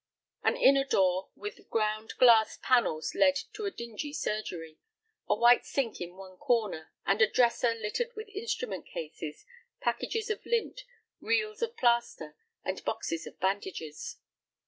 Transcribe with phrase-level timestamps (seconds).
[0.41, 4.79] An inner door with ground glass panels led to a dingy surgery,
[5.29, 9.45] a white sink in one corner, and a dresser littered with instrument cases,
[9.79, 10.85] packages of lint,
[11.19, 12.35] reels of plaster,
[12.65, 14.17] and boxes of bandages.